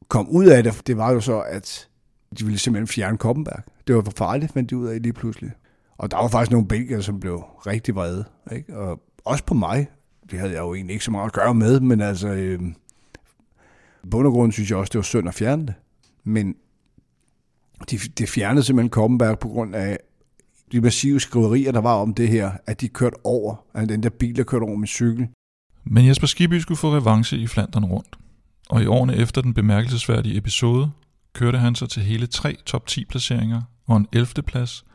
kom 0.08 0.30
ud 0.30 0.46
af 0.46 0.64
det, 0.64 0.82
det 0.88 0.98
var 0.98 1.12
jo 1.12 1.20
så, 1.20 1.40
at 1.40 1.88
de 2.40 2.44
ville 2.44 2.60
simpelthen 2.60 2.88
fjerne 2.88 3.18
Koppenberg. 3.18 3.64
Det 3.88 3.96
var 3.96 4.02
for 4.02 4.14
farligt, 4.16 4.54
fandt 4.54 4.70
de 4.70 4.78
ud 4.78 4.88
af 4.88 5.02
lige 5.02 5.14
pludselig. 5.14 5.52
Og 5.98 6.12
der 6.12 6.18
var 6.18 6.28
faktisk 6.28 6.52
nogle 6.52 6.68
belgier, 6.68 7.02
som 7.02 7.20
blev 7.20 7.44
rigtig 7.68 7.96
vrede. 7.96 8.26
Ikke? 8.52 8.78
Og 8.78 9.02
også 9.26 9.44
på 9.44 9.54
mig. 9.54 9.88
Det 10.32 10.40
havde 10.40 10.52
jeg 10.52 10.60
jo 10.60 10.74
egentlig 10.74 10.94
ikke 10.94 11.06
så 11.06 11.12
meget 11.12 11.26
at 11.26 11.34
gøre 11.34 11.54
med, 11.54 11.80
men 11.80 12.02
altså... 12.02 12.28
Øh, 12.28 12.60
bund 14.12 14.28
og 14.28 14.34
grund 14.34 14.52
synes 14.52 14.70
jeg 14.70 14.78
også, 14.78 14.90
det 14.92 14.98
var 14.98 15.04
synd 15.04 15.28
at 15.28 15.34
fjerne 15.34 15.66
det. 15.66 15.74
Men 16.24 16.56
de, 18.18 18.28
fjernede 18.28 18.64
simpelthen 18.64 18.90
Koppenberg 18.90 19.40
på 19.40 19.48
grund 19.48 19.76
af 19.76 20.00
de 20.72 20.82
massive 20.82 21.20
skriverier, 21.20 21.72
der 21.72 21.82
var 21.82 21.94
om 21.94 22.14
det 22.14 22.28
her, 22.28 22.52
at 22.68 22.82
de 22.82 22.88
kørte 22.88 23.16
over, 23.24 23.56
at 23.74 23.90
den 23.90 24.04
der 24.04 24.10
bil, 24.10 24.36
der 24.36 24.44
kørte 24.44 24.64
over 24.64 24.78
med 24.78 24.88
cykel. 24.88 25.28
Men 25.84 26.08
Jesper 26.08 26.28
Skibby 26.28 26.54
skulle 26.54 26.78
få 26.78 26.96
revanche 26.96 27.38
i 27.38 27.48
Flandern 27.48 27.86
rundt. 27.86 28.16
Og 28.70 28.84
i 28.84 28.86
årene 28.86 29.16
efter 29.16 29.42
den 29.42 29.54
bemærkelsesværdige 29.54 30.38
episode, 30.38 30.92
kørte 31.34 31.58
han 31.58 31.76
sig 31.76 31.90
til 31.90 32.04
hele 32.04 32.28
tre 32.28 32.58
top 32.66 32.88
10 32.88 33.06
placeringer 33.06 33.62
og 33.88 33.98
en 33.98 34.08
11. 34.14 34.28
plads 34.48 34.86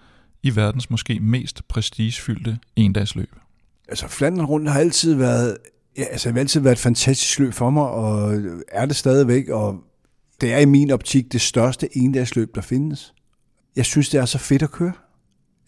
i 0.42 0.56
verdens 0.56 0.90
måske 0.90 1.20
mest 1.20 1.68
prestigefyldte 1.68 2.58
endagsløb. 2.76 3.36
Altså 3.88 4.08
Flandern 4.08 4.46
rundt 4.46 4.70
har 4.70 4.80
altid 4.80 5.14
været, 5.14 5.56
ja, 5.98 6.02
altså, 6.02 6.32
har 6.32 6.38
altid 6.38 6.60
været 6.60 6.72
et 6.72 6.78
fantastisk 6.78 7.38
løb 7.38 7.52
for 7.52 7.70
mig, 7.70 7.82
og 7.82 8.34
er 8.68 8.86
det 8.86 8.96
stadigvæk, 8.96 9.48
og 9.48 9.80
det 10.40 10.52
er 10.52 10.58
i 10.58 10.64
min 10.64 10.90
optik 10.90 11.32
det 11.32 11.40
største 11.40 11.96
endagsløb, 11.96 12.54
der 12.54 12.60
findes. 12.60 13.14
Jeg 13.76 13.84
synes, 13.84 14.08
det 14.08 14.20
er 14.20 14.24
så 14.24 14.38
fedt 14.38 14.62
at 14.62 14.70
køre. 14.70 14.92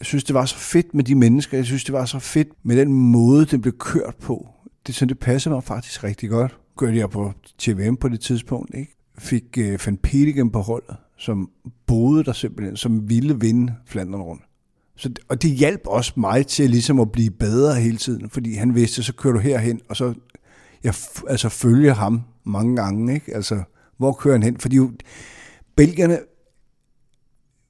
Jeg 0.00 0.06
synes, 0.06 0.24
det 0.24 0.34
var 0.34 0.44
så 0.44 0.56
fedt 0.56 0.94
med 0.94 1.04
de 1.04 1.14
mennesker. 1.14 1.58
Jeg 1.58 1.66
synes, 1.66 1.84
det 1.84 1.92
var 1.92 2.04
så 2.04 2.18
fedt 2.18 2.48
med 2.62 2.76
den 2.76 2.92
måde, 2.92 3.46
den 3.46 3.60
blev 3.60 3.78
kørt 3.78 4.16
på. 4.22 4.48
Det, 4.86 4.94
så 4.94 5.06
det 5.06 5.18
passede 5.18 5.54
mig 5.54 5.64
faktisk 5.64 6.04
rigtig 6.04 6.30
godt. 6.30 6.56
Kørte 6.78 6.98
jeg 6.98 7.10
på 7.10 7.32
TVM 7.58 7.96
på 7.96 8.08
det 8.08 8.20
tidspunkt, 8.20 8.74
ikke? 8.74 8.96
Fik 9.18 9.58
øh, 9.58 9.78
Van 9.86 9.96
Petegem 9.96 10.50
på 10.50 10.60
holdet, 10.60 10.96
som 11.18 11.50
boede 11.86 12.24
der 12.24 12.32
simpelthen, 12.32 12.76
som 12.76 13.08
ville 13.08 13.40
vinde 13.40 13.74
Flandern 13.86 14.20
rundt. 14.20 14.42
Så, 14.96 15.10
og 15.28 15.42
det 15.42 15.50
hjalp 15.50 15.80
også 15.86 16.12
mig 16.16 16.46
til 16.46 16.70
ligesom 16.70 17.00
at 17.00 17.12
blive 17.12 17.30
bedre 17.30 17.74
hele 17.74 17.96
tiden, 17.96 18.30
fordi 18.30 18.54
han 18.54 18.74
vidste, 18.74 19.02
så 19.02 19.12
kører 19.12 19.34
du 19.34 19.40
herhen, 19.40 19.80
og 19.88 19.96
så 19.96 20.14
jeg 20.84 20.94
altså 21.28 21.48
følger 21.48 21.94
ham 21.94 22.22
mange 22.44 22.76
gange, 22.76 23.14
ikke? 23.14 23.34
Altså, 23.34 23.62
hvor 23.96 24.12
kører 24.12 24.34
han 24.34 24.42
hen? 24.42 24.56
Fordi 24.58 24.76
jo, 24.76 24.90
belgierne 25.76 26.18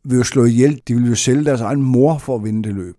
vil 0.08 0.16
jo 0.18 0.24
slå 0.24 0.44
ihjel, 0.44 0.80
de 0.88 0.94
vil 0.94 1.08
jo 1.08 1.14
sælge 1.14 1.44
deres 1.44 1.60
egen 1.60 1.82
mor 1.82 2.18
for 2.18 2.34
at 2.36 2.44
vinde 2.44 2.62
det 2.68 2.74
løb. 2.74 2.96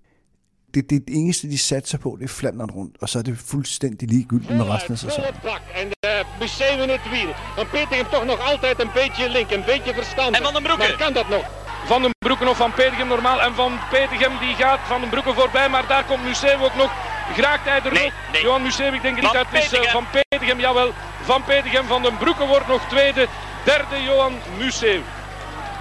Det, 0.74 0.90
det, 0.90 1.08
det 1.08 1.16
eneste, 1.16 1.50
de 1.50 1.58
satser 1.58 1.98
på, 1.98 2.16
det 2.20 2.24
er 2.24 2.28
Flandern 2.40 2.70
rundt, 2.70 2.96
og 3.02 3.10
så 3.10 3.20
er 3.20 3.24
det 3.24 3.38
fuldstændig 3.38 4.10
ligegyldigt 4.10 4.56
med 4.58 4.66
resten 4.70 4.92
af 4.94 5.00
sæsonen. 5.00 5.34
En 5.76 5.94
Museeuw 6.40 6.84
in 6.84 6.90
het 6.90 7.06
wiel. 7.12 7.32
Dan 7.58 7.68
Peter 7.74 7.96
hem 7.96 8.06
toch 8.12 8.26
nog 8.26 8.40
altijd 8.52 8.80
een 8.82 8.90
beetje 8.94 9.30
link, 9.30 9.52
een 9.52 9.64
beetje 9.66 9.94
verstand. 9.94 10.36
En 10.36 10.44
Van 10.44 10.54
den 10.54 10.64
Broeke. 10.64 10.88
Maar 10.88 10.98
kan 10.98 11.14
dat 11.14 11.30
nog? 11.30 11.46
Van 11.86 12.02
den 12.02 12.12
Broeken 12.20 12.48
of 12.48 12.58
Van 12.58 12.74
Petegem 12.74 13.08
normaal. 13.08 13.42
En 13.42 13.54
Van 13.54 13.72
Petegem 13.90 14.32
die 14.40 14.56
gaat 14.56 14.80
Van 14.88 15.02
den 15.02 15.10
Broeken 15.10 15.34
voorbij. 15.34 15.70
Maar 15.70 15.88
daar 15.88 16.06
komt 16.06 16.24
Museeuw 16.24 16.60
ook 16.68 16.76
nog. 16.76 16.92
Graagt 17.38 17.66
hij 17.66 17.82
er 17.82 17.94
Nee, 17.94 18.04
nog? 18.04 18.14
nee. 18.32 18.42
Johan 18.42 18.62
Museeuw, 18.62 18.94
ik 18.94 19.02
denk 19.02 19.18
Van 19.22 19.24
niet. 19.38 19.46
Het 19.52 19.64
is 19.64 19.74
eh. 19.74 19.92
Van 19.92 20.06
Petegem, 20.30 20.60
jawel. 20.60 20.90
Van 21.22 21.44
Petegem, 21.44 21.86
Van 21.86 22.02
den 22.02 22.18
Broeken 22.18 22.48
wordt 22.48 22.68
nog 22.68 22.82
tweede. 22.90 23.28
Derde 23.66 24.04
Johan 24.04 24.34
Museeuw. 24.58 25.02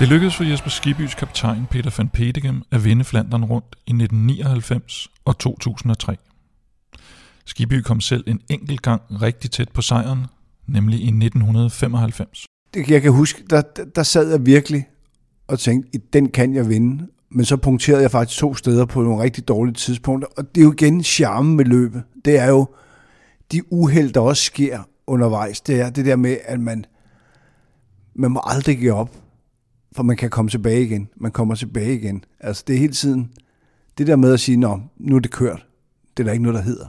Det 0.01 0.09
lykkedes 0.09 0.37
for 0.37 0.45
Jesper 0.45 0.71
Skibys 0.71 1.15
kaptajn 1.15 1.67
Peter 1.71 1.91
van 1.99 2.09
Petegem 2.09 2.63
at 2.71 2.85
vinde 2.85 3.05
Flandern 3.05 3.45
rundt 3.45 3.77
i 3.87 3.91
1999 3.91 5.09
og 5.25 5.39
2003. 5.39 6.17
Skiby 7.45 7.81
kom 7.81 8.01
selv 8.01 8.25
en 8.27 8.41
enkelt 8.51 8.83
gang 8.83 9.03
rigtig 9.23 9.51
tæt 9.51 9.69
på 9.69 9.83
sejren, 9.83 10.27
nemlig 10.67 11.01
i 11.01 11.07
1995. 11.07 12.47
Det, 12.75 12.91
jeg 12.91 13.03
kan 13.03 13.13
huske, 13.13 13.43
der, 13.51 13.63
der, 13.77 13.85
der 13.85 14.03
sad 14.03 14.31
jeg 14.31 14.47
virkelig 14.47 14.89
og 15.47 15.59
tænkte, 15.59 16.01
den 16.13 16.29
kan 16.29 16.55
jeg 16.55 16.69
vinde. 16.69 17.07
Men 17.31 17.45
så 17.45 17.57
punkterede 17.57 18.03
jeg 18.03 18.11
faktisk 18.11 18.41
to 18.41 18.55
steder 18.55 18.85
på 18.85 19.03
nogle 19.03 19.23
rigtig 19.23 19.49
dårlige 19.49 19.75
tidspunkter. 19.75 20.29
Og 20.37 20.55
det 20.55 20.61
er 20.61 20.65
jo 20.65 20.73
igen 20.73 21.05
charmen 21.05 21.57
med 21.57 21.65
løbet. 21.65 22.03
Det 22.25 22.39
er 22.39 22.49
jo 22.49 22.67
de 23.53 23.73
uheld, 23.73 24.13
der 24.13 24.21
også 24.21 24.43
sker 24.43 24.81
undervejs. 25.07 25.61
Det 25.61 25.81
er 25.81 25.91
det 25.91 26.05
der 26.05 26.17
med, 26.17 26.37
at 26.45 26.61
man, 26.61 26.85
man 28.15 28.31
må 28.31 28.41
aldrig 28.45 28.79
give 28.79 28.93
op. 28.93 29.26
For 29.97 30.03
man 30.03 30.17
kan 30.17 30.31
komme 30.31 30.49
tilbage 30.51 30.83
igen. 30.83 31.09
Man 31.17 31.33
kommer 31.33 31.55
tilbage 31.55 31.95
igen. 31.95 32.25
Altså 32.41 32.65
det 32.67 32.75
er 32.75 32.79
hele 32.79 32.93
tiden, 32.93 33.33
det 33.99 34.07
der 34.07 34.17
med 34.17 34.33
at 34.33 34.41
sige, 34.41 34.57
Nå, 34.57 34.81
nu 34.97 35.17
er 35.17 35.21
det 35.21 35.31
kørt. 35.31 35.67
Det 36.17 36.23
er 36.23 36.25
der 36.25 36.33
ikke 36.33 36.43
noget, 36.43 36.55
der 36.55 36.63
hedder. 36.63 36.89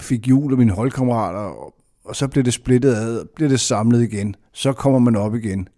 Fik 0.00 0.28
jul 0.28 0.52
af 0.52 0.58
mine 0.58 0.72
holdkammerater, 0.72 1.38
og, 1.38 1.74
og 2.04 2.16
så 2.16 2.28
blev 2.28 2.44
det 2.44 2.54
splittet 2.54 2.94
ad, 2.94 3.24
blev 3.36 3.50
det 3.50 3.60
samlet 3.60 4.02
igen. 4.02 4.36
Så 4.52 4.72
kommer 4.72 4.98
man 4.98 5.16
op 5.16 5.34
igen. 5.34 5.68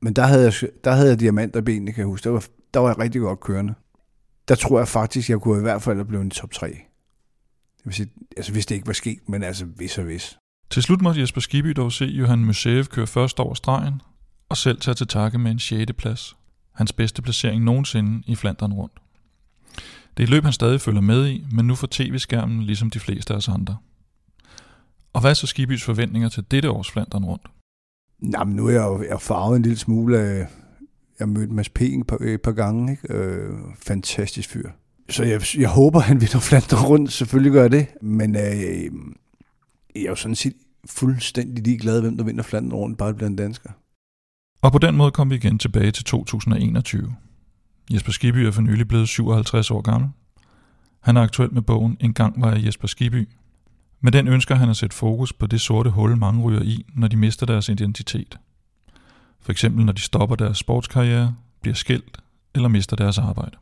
Men 0.00 0.12
der 0.12 0.22
havde 0.22 0.44
jeg, 0.44 0.52
der 0.84 0.92
havde 0.92 1.08
jeg 1.08 1.20
diamanter 1.20 1.60
benene, 1.60 1.92
kan 1.92 2.00
jeg 2.00 2.06
huske. 2.06 2.24
Der 2.24 2.30
var, 2.30 2.44
der 2.74 2.80
var 2.80 2.88
jeg 2.88 2.98
rigtig 2.98 3.20
godt 3.20 3.40
kørende. 3.40 3.74
Der 4.48 4.54
tror 4.54 4.78
jeg 4.78 4.88
faktisk, 4.88 5.30
jeg 5.30 5.40
kunne 5.40 5.58
i 5.58 5.62
hvert 5.62 5.82
fald 5.82 5.96
have 5.96 6.04
blevet 6.04 6.24
en 6.24 6.30
top 6.30 6.50
3. 6.50 6.66
Det 6.66 7.84
vil 7.84 7.94
sige, 7.94 8.10
altså 8.36 8.52
hvis 8.52 8.66
det 8.66 8.74
ikke 8.74 8.86
var 8.86 8.92
sket, 8.92 9.18
men 9.28 9.42
altså 9.42 9.64
hvis 9.64 9.98
og 9.98 10.04
hvis. 10.04 10.38
Til 10.70 10.82
slut 10.82 11.02
måtte 11.02 11.20
Jesper 11.20 11.40
Skiby 11.40 11.68
dog 11.70 11.92
se 11.92 12.04
Johan 12.04 12.44
Museev 12.44 12.84
køre 12.84 13.06
først 13.06 13.40
over 13.40 13.54
stregen, 13.54 14.02
og 14.48 14.56
selv 14.56 14.80
tage 14.80 14.94
til 14.94 15.06
takke 15.06 15.38
med 15.38 15.50
en 15.50 15.58
6. 15.58 15.92
plads. 15.98 16.36
Hans 16.72 16.92
bedste 16.92 17.22
placering 17.22 17.64
nogensinde 17.64 18.22
i 18.26 18.34
Flandern 18.34 18.72
rundt. 18.72 18.92
Det 20.16 20.22
er 20.22 20.26
et 20.26 20.28
løb, 20.28 20.44
han 20.44 20.52
stadig 20.52 20.80
følger 20.80 21.00
med 21.00 21.28
i, 21.28 21.46
men 21.52 21.66
nu 21.66 21.74
for 21.74 21.88
tv-skærmen 21.90 22.62
ligesom 22.62 22.90
de 22.90 23.00
fleste 23.00 23.32
af 23.32 23.36
os 23.36 23.48
andre. 23.48 23.76
Og 25.12 25.20
hvad 25.20 25.30
er 25.30 25.34
så 25.34 25.46
Skibys 25.46 25.82
forventninger 25.82 26.28
til 26.28 26.44
dette 26.50 26.70
års 26.70 26.90
Flandern 26.90 27.24
rundt? 27.24 27.46
Nå, 28.18 28.44
men 28.44 28.56
nu 28.56 28.66
er 28.66 28.70
jeg 28.70 28.82
jo 28.82 29.04
jeg 29.08 29.20
farvet 29.20 29.56
en 29.56 29.62
lille 29.62 29.78
smule 29.78 30.18
af... 30.18 30.46
Jeg 31.20 31.28
mødte 31.28 31.52
Mads 31.52 31.68
P. 31.68 31.80
et 31.80 32.06
par, 32.06 32.16
et 32.20 32.42
par 32.42 32.52
gange. 32.52 32.92
Ikke? 32.92 33.14
Øh, 33.14 33.58
fantastisk 33.82 34.50
fyr. 34.50 34.70
Så 35.10 35.24
jeg, 35.24 35.42
jeg 35.58 35.68
håber, 35.68 36.00
han 36.00 36.20
vinder 36.20 36.40
Flandern 36.40 36.84
rundt. 36.84 37.12
Selvfølgelig 37.12 37.52
gør 37.52 37.62
jeg 37.62 37.70
det. 37.70 37.86
Men 38.02 38.36
øh, 38.36 38.42
jeg 39.94 40.04
er 40.04 40.08
jo 40.08 40.14
sådan 40.14 40.34
set 40.34 40.54
fuldstændig 40.86 41.64
ligeglad, 41.64 42.00
hvem 42.00 42.16
der 42.16 42.24
vinder 42.24 42.42
Flandern 42.42 42.72
rundt, 42.72 42.98
bare 42.98 43.08
det 43.08 43.16
bliver 43.16 43.30
en 43.30 43.36
dansker. 43.36 43.70
Og 44.62 44.72
på 44.72 44.78
den 44.78 44.96
måde 44.96 45.10
kom 45.10 45.30
vi 45.30 45.34
igen 45.34 45.58
tilbage 45.58 45.90
til 45.90 46.04
2021. 46.04 47.14
Jesper 47.90 48.12
Skiby 48.12 48.36
er 48.36 48.50
for 48.50 48.62
nylig 48.62 48.88
blevet 48.88 49.08
57 49.08 49.70
år 49.70 49.80
gammel. 49.80 50.10
Han 51.00 51.16
er 51.16 51.22
aktuel 51.22 51.54
med 51.54 51.62
bogen 51.62 51.96
En 52.00 52.14
gang 52.14 52.42
var 52.42 52.52
jeg 52.52 52.66
Jesper 52.66 52.88
Skiby. 52.88 53.28
Med 54.00 54.12
den 54.12 54.28
ønsker 54.28 54.54
han 54.54 54.70
at 54.70 54.76
sætte 54.76 54.96
fokus 54.96 55.32
på 55.32 55.46
det 55.46 55.60
sorte 55.60 55.90
hul, 55.90 56.16
mange 56.16 56.42
ryger 56.42 56.62
i, 56.62 56.86
når 56.94 57.08
de 57.08 57.16
mister 57.16 57.46
deres 57.46 57.68
identitet. 57.68 58.38
For 59.40 59.52
eksempel 59.52 59.84
når 59.84 59.92
de 59.92 60.00
stopper 60.00 60.36
deres 60.36 60.58
sportskarriere, 60.58 61.34
bliver 61.60 61.74
skilt 61.74 62.18
eller 62.54 62.68
mister 62.68 62.96
deres 62.96 63.18
arbejde. 63.18 63.56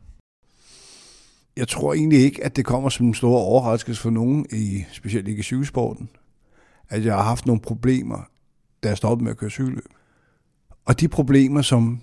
Jeg 1.57 1.67
tror 1.67 1.93
egentlig 1.93 2.19
ikke, 2.19 2.43
at 2.43 2.55
det 2.55 2.65
kommer 2.65 2.89
som 2.89 3.05
en 3.05 3.13
stor 3.13 3.37
overraskelse 3.39 4.01
for 4.01 4.09
nogen, 4.09 4.45
i, 4.51 4.83
specielt 4.91 5.27
ikke 5.27 5.39
i 5.39 5.43
cykelsporten, 5.43 6.09
at 6.89 7.05
jeg 7.05 7.15
har 7.15 7.23
haft 7.23 7.45
nogle 7.45 7.61
problemer, 7.61 8.29
da 8.83 8.87
jeg 8.87 8.97
stoppede 8.97 9.23
med 9.23 9.31
at 9.31 9.37
køre 9.37 9.49
cykelløb. 9.49 9.96
Og 10.87 10.99
de 10.99 11.07
problemer, 11.07 11.61
som 11.61 12.01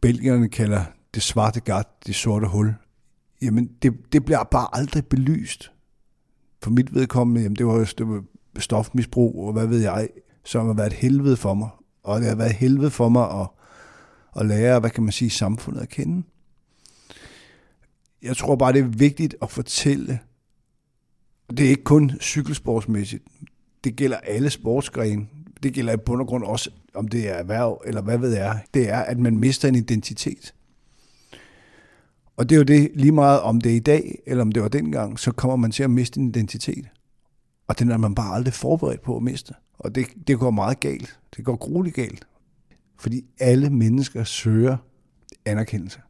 belgierne 0.00 0.48
kalder 0.48 0.84
det 1.14 1.22
svarte 1.22 1.60
gat, 1.60 1.86
det 2.06 2.14
sorte 2.14 2.46
hul, 2.46 2.74
jamen 3.42 3.70
det, 3.82 4.12
det 4.12 4.24
bliver 4.24 4.44
bare 4.44 4.68
aldrig 4.72 5.06
belyst. 5.06 5.72
For 6.62 6.70
mit 6.70 6.94
vedkommende, 6.94 7.42
jamen 7.42 7.56
det 7.56 7.66
var, 7.66 7.92
det 7.98 8.08
var 8.08 8.24
stofmisbrug, 8.58 9.46
og 9.46 9.52
hvad 9.52 9.66
ved 9.66 9.80
jeg, 9.80 10.08
som 10.44 10.66
har 10.66 10.74
været 10.74 10.86
et 10.86 10.92
helvede 10.92 11.36
for 11.36 11.54
mig. 11.54 11.68
Og 12.02 12.20
det 12.20 12.28
har 12.28 12.34
været 12.34 12.50
et 12.50 12.56
helvede 12.56 12.90
for 12.90 13.08
mig 13.08 13.40
at, 13.40 13.48
at 14.36 14.46
lære, 14.46 14.80
hvad 14.80 14.90
kan 14.90 15.02
man 15.02 15.12
sige, 15.12 15.30
samfundet 15.30 15.80
at 15.80 15.88
kende. 15.88 16.22
Jeg 18.22 18.36
tror 18.36 18.56
bare, 18.56 18.72
det 18.72 18.80
er 18.80 18.88
vigtigt 18.88 19.36
at 19.42 19.50
fortælle, 19.50 20.18
det 21.50 21.60
er 21.60 21.70
ikke 21.70 21.84
kun 21.84 22.12
cykelsportsmæssigt, 22.20 23.24
det 23.84 23.96
gælder 23.96 24.16
alle 24.16 24.50
sportsgrene. 24.50 25.26
Det 25.62 25.74
gælder 25.74 25.92
i 25.92 25.96
bund 25.96 26.20
og 26.20 26.26
grund 26.26 26.44
også, 26.44 26.70
om 26.96 27.08
det 27.08 27.28
er 27.28 27.34
erhverv, 27.34 27.82
eller 27.86 28.02
hvad 28.02 28.18
ved 28.18 28.32
jeg. 28.32 28.60
Det 28.74 28.90
er, 28.90 28.98
at 28.98 29.18
man 29.18 29.38
mister 29.38 29.68
en 29.68 29.74
identitet. 29.74 30.54
Og 32.36 32.48
det 32.48 32.54
er 32.54 32.58
jo 32.58 32.64
det, 32.64 32.90
lige 32.94 33.12
meget 33.12 33.40
om 33.40 33.60
det 33.60 33.72
er 33.72 33.76
i 33.76 33.80
dag, 33.80 34.18
eller 34.26 34.42
om 34.42 34.52
det 34.52 34.62
var 34.62 34.68
dengang, 34.68 35.18
så 35.18 35.32
kommer 35.32 35.56
man 35.56 35.70
til 35.70 35.82
at 35.82 35.90
miste 35.90 36.20
en 36.20 36.28
identitet. 36.28 36.88
Og 37.68 37.78
den 37.78 37.90
er 37.90 37.96
man 37.96 38.14
bare 38.14 38.34
aldrig 38.34 38.54
forberedt 38.54 39.02
på 39.02 39.16
at 39.16 39.22
miste. 39.22 39.54
Og 39.78 39.94
det, 39.94 40.06
det 40.26 40.38
går 40.38 40.50
meget 40.50 40.80
galt. 40.80 41.20
Det 41.36 41.44
går 41.44 41.56
grueligt 41.56 41.96
galt. 41.96 42.26
Fordi 42.98 43.24
alle 43.40 43.70
mennesker 43.70 44.24
søger 44.24 44.76
anerkendelse. 45.44 46.00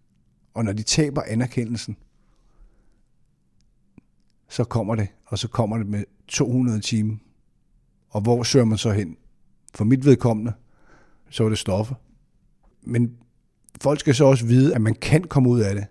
Og 0.54 0.64
når 0.64 0.72
de 0.72 0.82
taber 0.82 1.22
anerkendelsen, 1.26 1.96
så 4.48 4.64
kommer 4.64 4.94
det, 4.94 5.08
og 5.26 5.38
så 5.38 5.48
kommer 5.48 5.78
det 5.78 5.86
med 5.86 6.04
200 6.28 6.80
timer. 6.80 7.16
Og 8.10 8.20
hvor 8.20 8.42
søger 8.42 8.64
man 8.64 8.78
så 8.78 8.90
hen? 8.90 9.16
For 9.74 9.84
mit 9.84 10.04
vedkommende, 10.04 10.52
så 11.30 11.42
var 11.42 11.50
det 11.50 11.58
stoffer. 11.58 11.94
Men 12.82 13.10
folk 13.80 14.00
skal 14.00 14.14
så 14.14 14.24
også 14.24 14.46
vide, 14.46 14.74
at 14.74 14.80
man 14.80 14.94
kan 14.94 15.24
komme 15.24 15.48
ud 15.48 15.60
af 15.60 15.74
det. 15.74 15.84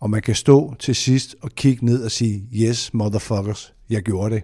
Og 0.00 0.10
man 0.10 0.22
kan 0.22 0.34
stå 0.34 0.74
til 0.78 0.94
sidst 0.94 1.36
og 1.42 1.50
kigge 1.50 1.84
ned 1.84 2.04
og 2.04 2.10
sige, 2.10 2.48
yes, 2.54 2.94
motherfuckers, 2.94 3.74
jeg 3.90 4.02
gjorde 4.02 4.34
det. 4.34 4.42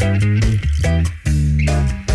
Thank 0.00 1.98
you. 1.98 2.07